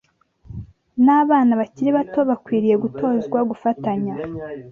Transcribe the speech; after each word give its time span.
N’abana 1.05 1.51
bakiri 1.59 1.89
bato 1.97 2.19
bakwiriye 2.29 2.75
gutozwa 2.83 3.37
gufatanya 3.49 4.13